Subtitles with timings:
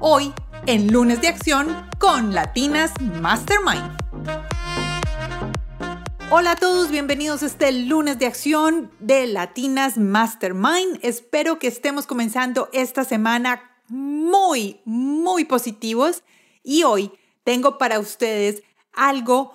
[0.00, 0.32] hoy
[0.66, 3.98] en Lunes de Acción con Latinas Mastermind.
[6.30, 11.00] Hola a todos, bienvenidos a este lunes de acción de Latinas Mastermind.
[11.02, 16.22] Espero que estemos comenzando esta semana muy, muy positivos
[16.62, 17.12] y hoy
[17.44, 18.62] tengo para ustedes
[18.94, 19.54] algo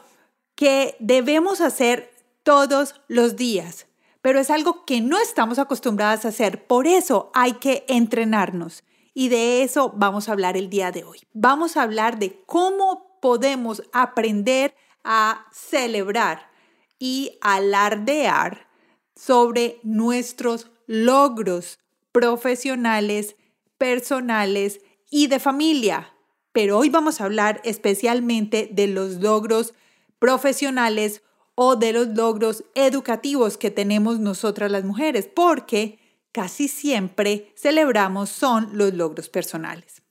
[0.53, 3.87] que debemos hacer todos los días,
[4.21, 8.83] pero es algo que no estamos acostumbradas a hacer, por eso hay que entrenarnos.
[9.17, 11.21] Y de eso vamos a hablar el día de hoy.
[11.31, 16.51] Vamos a hablar de cómo podemos aprender a celebrar
[16.99, 18.67] y alardear
[19.15, 21.79] sobre nuestros logros
[22.11, 23.37] profesionales,
[23.77, 26.13] personales y de familia.
[26.51, 29.73] Pero hoy vamos a hablar especialmente de los logros
[30.19, 31.23] profesionales
[31.55, 36.04] o de los logros educativos que tenemos nosotras las mujeres, porque
[36.35, 40.01] casi siempre celebramos son los logros personales.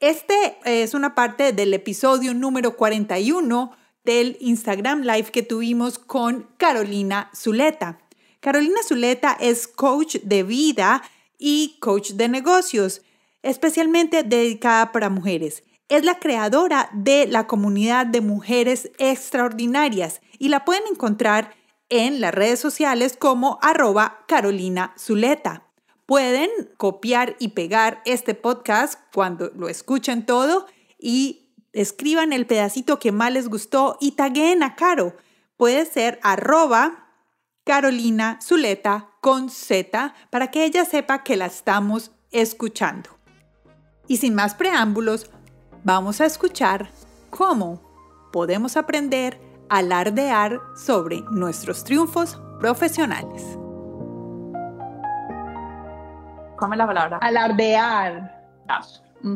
[0.00, 3.70] Este es una parte del episodio número 41
[4.02, 7.98] del Instagram Live que tuvimos con Carolina Zuleta.
[8.40, 11.02] Carolina Zuleta es coach de vida
[11.36, 13.02] y coach de negocios,
[13.42, 15.64] especialmente dedicada para mujeres.
[15.90, 21.54] Es la creadora de la comunidad de mujeres extraordinarias y la pueden encontrar
[21.92, 25.66] en las redes sociales como arroba Carolina Zuleta.
[26.06, 26.48] Pueden
[26.78, 30.64] copiar y pegar este podcast cuando lo escuchen todo
[30.98, 35.14] y escriban el pedacito que más les gustó y taguen a Caro.
[35.58, 37.10] Puede ser arroba
[37.62, 43.10] Carolina Zuleta con Z para que ella sepa que la estamos escuchando.
[44.08, 45.30] Y sin más preámbulos,
[45.84, 46.90] vamos a escuchar
[47.28, 47.82] cómo
[48.32, 53.58] podemos aprender alardear sobre nuestros triunfos profesionales.
[56.58, 57.16] ¿Cómo es la palabra?
[57.22, 58.38] Alardear.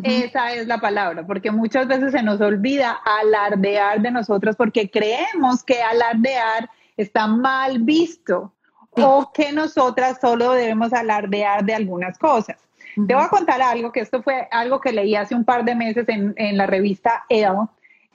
[0.02, 5.64] Esa es la palabra, porque muchas veces se nos olvida alardear de nosotros porque creemos
[5.64, 8.52] que alardear está mal visto
[8.90, 12.56] o que nosotras solo debemos alardear de algunas cosas.
[12.94, 15.74] Te voy a contar algo, que esto fue algo que leí hace un par de
[15.74, 17.68] meses en, en la revista Elle.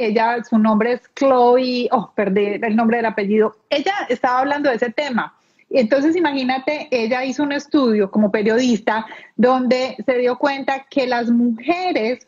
[0.05, 3.55] Ella, su nombre es Chloe, oh, perdí el nombre del apellido.
[3.69, 5.35] Ella estaba hablando de ese tema
[5.73, 12.27] entonces, imagínate, ella hizo un estudio como periodista donde se dio cuenta que las mujeres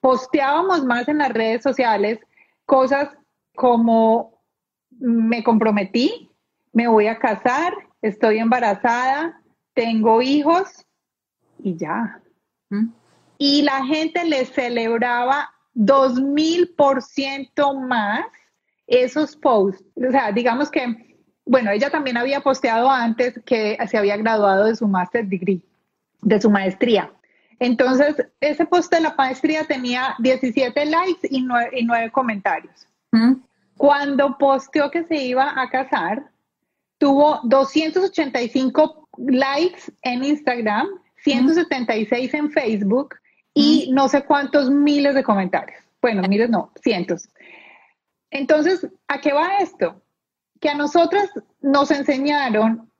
[0.00, 2.18] posteábamos más en las redes sociales
[2.66, 3.10] cosas
[3.54, 4.42] como
[4.98, 6.30] me comprometí,
[6.72, 9.40] me voy a casar, estoy embarazada,
[9.72, 10.84] tengo hijos
[11.58, 12.20] y ya.
[12.70, 12.88] ¿Mm?
[13.38, 18.24] Y la gente le celebraba dos mil por ciento más
[18.86, 19.84] esos posts.
[19.96, 21.10] O sea, digamos que
[21.50, 25.60] bueno, ella también había posteado antes que se había graduado de su master degree,
[26.22, 27.10] de su maestría.
[27.58, 32.86] Entonces, ese post de la maestría tenía 17 likes y 9, comentarios.
[33.10, 33.34] Mm.
[33.76, 36.30] Cuando posteó que se iba a casar,
[36.98, 40.86] tuvo 285 likes en Instagram,
[41.24, 43.16] 176 en Facebook
[43.54, 45.82] y no sé cuántos miles de comentarios.
[46.00, 47.28] Bueno, miles no, cientos.
[48.30, 50.00] Entonces, ¿a qué va esto?
[50.60, 51.30] que a nosotras
[51.60, 52.90] nos enseñaron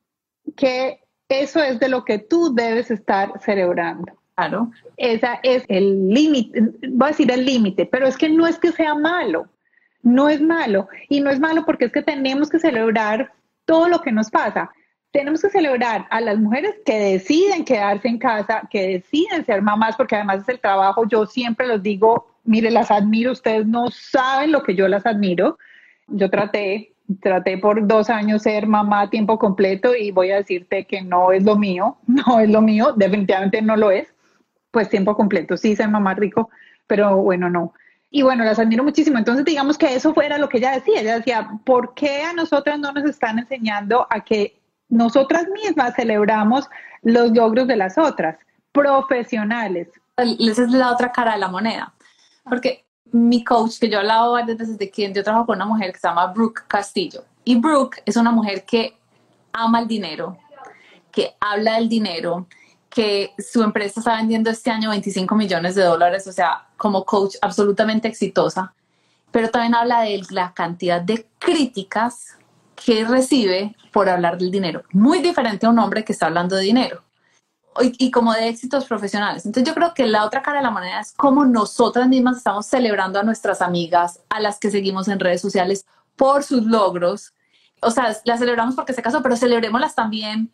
[0.56, 4.12] que eso es de lo que tú debes estar celebrando.
[4.34, 4.71] Claro.
[4.97, 8.72] Esa es el límite, voy a decir el límite, pero es que no es que
[8.72, 9.49] sea malo,
[10.03, 10.88] no es malo.
[11.11, 13.32] Y no es malo porque es que tenemos que celebrar
[13.67, 14.71] todo lo que nos pasa.
[15.12, 19.96] Tenemos que celebrar a las mujeres que deciden quedarse en casa, que deciden ser mamás,
[19.96, 21.06] porque además es el trabajo.
[21.08, 25.58] Yo siempre los digo, mire, las admiro, ustedes no saben lo que yo las admiro.
[26.06, 30.85] Yo traté traté por dos años ser mamá a tiempo completo y voy a decirte
[30.87, 34.14] que no es lo mío, no es lo mío, definitivamente no lo es.
[34.70, 36.49] Pues tiempo completo, sí, ser mamá rico,
[36.87, 37.75] pero bueno, no.
[38.08, 39.19] Y bueno, las admiro muchísimo.
[39.19, 41.00] Entonces, digamos que eso fuera lo que ella decía.
[41.00, 44.60] Ella decía, ¿por qué a nosotras no nos están enseñando a que
[44.90, 46.69] nosotras mismas celebramos
[47.02, 48.37] los logros de las otras,
[48.72, 49.88] profesionales?
[50.16, 51.94] Esa es la otra cara de la moneda.
[52.44, 55.66] Porque mi coach, que yo he hablado varias veces de quien yo trabajo con una
[55.66, 57.25] mujer que se llama Brooke Castillo.
[57.44, 58.96] Y Brooke es una mujer que
[59.52, 60.37] ama el dinero,
[61.10, 62.46] que habla del dinero,
[62.88, 67.37] que su empresa está vendiendo este año 25 millones de dólares, o sea, como coach
[67.40, 68.75] absolutamente exitosa,
[69.31, 72.37] pero también habla de la cantidad de críticas
[72.85, 74.82] que recibe por hablar del dinero.
[74.93, 77.03] Muy diferente a un hombre que está hablando de dinero
[77.81, 79.47] y, como de éxitos profesionales.
[79.47, 82.67] Entonces yo creo que la otra cara de la moneda es cómo nosotras mismas estamos
[82.67, 85.87] celebrando a nuestras amigas, a las que seguimos en redes sociales
[86.17, 87.32] por sus logros.
[87.81, 90.53] O sea, las celebramos porque se casó, pero celebrémoslas también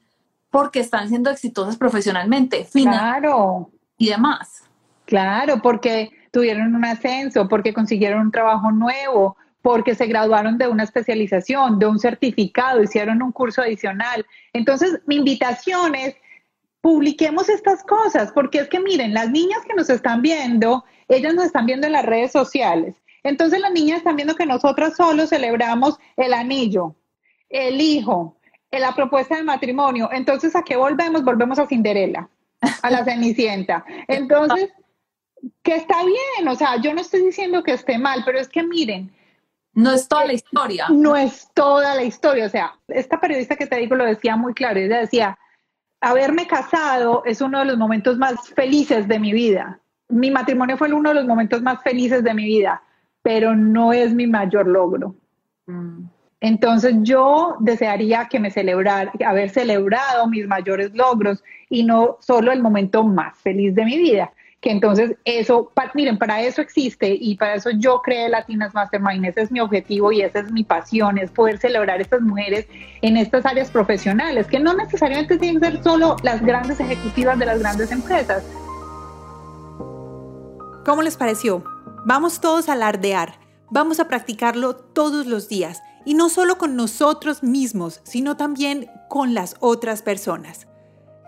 [0.50, 3.70] porque están siendo exitosas profesionalmente, claro.
[3.98, 4.62] y demás.
[5.04, 10.84] Claro, porque tuvieron un ascenso, porque consiguieron un trabajo nuevo, porque se graduaron de una
[10.84, 14.24] especialización, de un certificado, hicieron un curso adicional.
[14.52, 16.14] Entonces, mi invitación es,
[16.80, 21.46] publiquemos estas cosas, porque es que miren, las niñas que nos están viendo, ellas nos
[21.46, 22.94] están viendo en las redes sociales.
[23.24, 26.94] Entonces las niñas están viendo que nosotras solo celebramos el anillo,
[27.48, 28.38] el hijo,
[28.70, 30.08] la propuesta de matrimonio.
[30.12, 31.24] Entonces, ¿a qué volvemos?
[31.24, 32.30] Volvemos a Cinderela,
[32.82, 33.84] a la Cenicienta.
[34.06, 34.70] Entonces,
[35.64, 38.62] que está bien, o sea, yo no estoy diciendo que esté mal, pero es que
[38.62, 39.15] miren.
[39.76, 40.86] No es toda la historia.
[40.88, 44.54] No es toda la historia, o sea, esta periodista que te digo lo decía muy
[44.54, 45.38] claro, ella decía,
[46.00, 49.78] haberme casado es uno de los momentos más felices de mi vida.
[50.08, 52.82] Mi matrimonio fue uno de los momentos más felices de mi vida,
[53.20, 55.14] pero no es mi mayor logro.
[55.66, 56.04] Mm.
[56.40, 62.62] Entonces yo desearía que me celebrara, haber celebrado mis mayores logros y no solo el
[62.62, 64.32] momento más feliz de mi vida.
[64.66, 69.24] Que entonces eso, miren, para eso existe y para eso yo creé Latinas Mastermind.
[69.24, 72.66] Ese es mi objetivo y esa es mi pasión, es poder celebrar a estas mujeres
[73.00, 77.46] en estas áreas profesionales, que no necesariamente tienen que ser solo las grandes ejecutivas de
[77.46, 78.42] las grandes empresas.
[80.84, 81.62] ¿Cómo les pareció?
[82.04, 83.38] Vamos todos a alardear,
[83.70, 89.32] vamos a practicarlo todos los días y no solo con nosotros mismos, sino también con
[89.32, 90.66] las otras personas.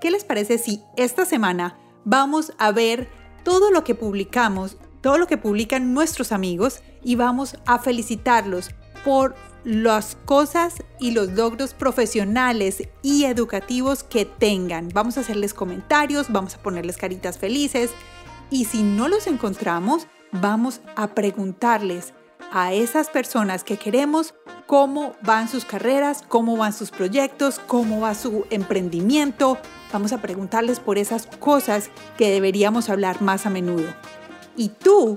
[0.00, 3.16] ¿Qué les parece si esta semana vamos a ver
[3.48, 8.72] todo lo que publicamos, todo lo que publican nuestros amigos y vamos a felicitarlos
[9.06, 9.34] por
[9.64, 14.90] las cosas y los logros profesionales y educativos que tengan.
[14.92, 17.92] Vamos a hacerles comentarios, vamos a ponerles caritas felices
[18.50, 22.12] y si no los encontramos, vamos a preguntarles
[22.52, 24.34] a esas personas que queremos
[24.68, 29.56] cómo van sus carreras, cómo van sus proyectos, cómo va su emprendimiento.
[29.92, 31.88] Vamos a preguntarles por esas cosas
[32.18, 33.88] que deberíamos hablar más a menudo.
[34.56, 35.16] Y tú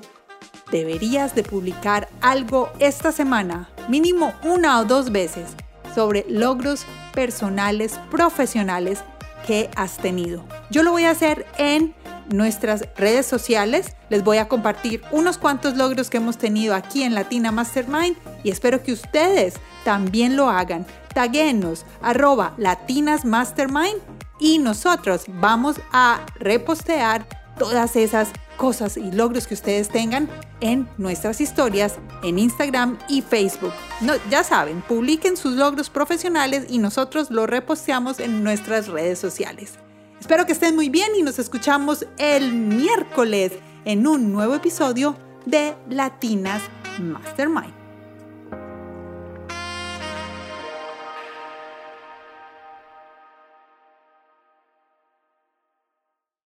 [0.72, 5.50] deberías de publicar algo esta semana, mínimo una o dos veces,
[5.94, 9.04] sobre logros personales, profesionales
[9.46, 10.46] que has tenido.
[10.70, 11.94] Yo lo voy a hacer en
[12.32, 13.96] nuestras redes sociales.
[14.10, 18.52] Les voy a compartir unos cuantos logros que hemos tenido aquí en Latina Mastermind y
[18.52, 20.86] espero que ustedes también lo hagan.
[21.14, 24.00] Taguenos arroba Latinas Mastermind
[24.40, 30.30] y nosotros vamos a repostear todas esas cosas y logros que ustedes tengan
[30.62, 33.74] en nuestras historias en Instagram y Facebook.
[34.02, 39.80] No, ya saben, publiquen sus logros profesionales y nosotros los reposteamos en nuestras redes sociales.
[40.22, 43.54] Espero que estén muy bien y nos escuchamos el miércoles
[43.86, 46.62] en un nuevo episodio de Latinas
[47.00, 47.81] Mastermind.